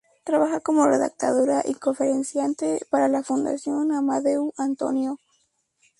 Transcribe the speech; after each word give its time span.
Trabaja 0.23 0.61
como 0.61 0.87
redactora 0.87 1.61
y 1.63 1.75
conferenciante 1.75 2.79
para 2.89 3.07
la 3.07 3.21
Fundación 3.23 3.91
Amadeu 3.91 4.51
Antonio. 4.57 5.19